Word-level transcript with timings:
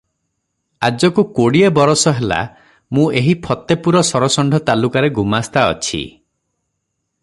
ଆଜକୁ 0.87 1.23
କୋଡ଼ିଏ 1.39 1.69
ବରଷ 1.75 2.13
ହେଲା 2.21 2.39
ମୁଁ 2.99 3.05
ଏହି 3.23 3.35
ଫତେପୁର 3.47 4.03
ସରଷଣ୍ଢ 4.11 4.63
ତାଲୁକାରେ 4.71 5.13
ଗୁମାସ୍ତା 5.21 5.71
ଅଛି। 5.75 6.05